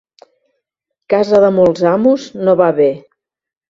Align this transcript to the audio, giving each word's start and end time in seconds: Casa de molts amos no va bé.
Casa 1.15 1.43
de 1.45 1.53
molts 1.61 1.87
amos 1.93 2.29
no 2.45 2.61
va 2.65 2.75
bé. 2.85 2.93